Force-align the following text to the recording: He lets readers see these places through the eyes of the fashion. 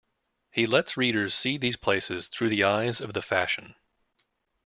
He 0.49 0.65
lets 0.65 0.97
readers 0.97 1.35
see 1.35 1.57
these 1.59 1.75
places 1.75 2.27
through 2.27 2.49
the 2.49 2.63
eyes 2.63 3.01
of 3.01 3.13
the 3.13 3.21
fashion. 3.21 3.75